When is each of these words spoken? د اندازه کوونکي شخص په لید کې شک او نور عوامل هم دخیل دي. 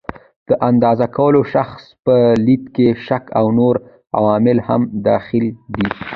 د 0.47 0.49
اندازه 0.69 1.05
کوونکي 1.15 1.47
شخص 1.53 1.83
په 2.05 2.15
لید 2.45 2.63
کې 2.75 2.87
شک 3.07 3.23
او 3.39 3.45
نور 3.57 3.75
عوامل 4.17 4.57
هم 4.67 4.81
دخیل 5.07 5.47
دي. 5.75 5.87